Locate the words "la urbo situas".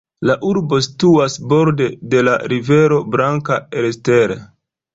0.27-1.35